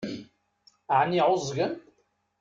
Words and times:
Ɛni 0.99 1.19
ɛuẓgen? 1.27 1.73